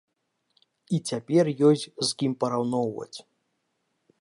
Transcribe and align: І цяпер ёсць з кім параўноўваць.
І 0.97 0.99
цяпер 1.11 1.45
ёсць 1.69 1.85
з 2.07 2.09
кім 2.23 2.31
параўноўваць. 2.45 3.17